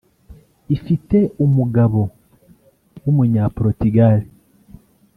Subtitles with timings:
[0.75, 1.99] ifite umugabo
[3.03, 4.25] w’umunya Porutigale